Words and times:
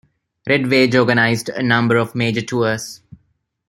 Red 0.49 0.65
Wedge 0.71 0.95
organised 0.95 1.49
a 1.49 1.61
number 1.61 1.95
of 1.97 2.15
major 2.15 2.41
tours. 2.41 3.01